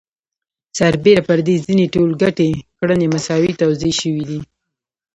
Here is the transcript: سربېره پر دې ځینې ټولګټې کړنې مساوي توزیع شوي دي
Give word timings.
سربېره 0.77 1.21
پر 1.27 1.39
دې 1.47 1.55
ځینې 1.65 1.85
ټولګټې 1.93 2.49
کړنې 2.79 3.05
مساوي 3.13 3.51
توزیع 3.61 3.93
شوي 4.01 4.23
دي 4.29 4.39